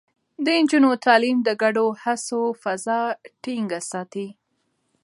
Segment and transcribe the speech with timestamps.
[0.43, 3.01] د نجونو تعليم د ګډو هڅو فضا
[3.43, 4.27] ټينګه ساتي.